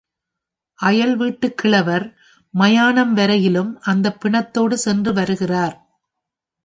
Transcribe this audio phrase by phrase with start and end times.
[0.79, 2.05] அயல் வீட்டுக் கிழவர்
[2.53, 5.75] மயானம் வரையிலும் அந்தப் பிணத்தோடு சென்று வருகிறார்.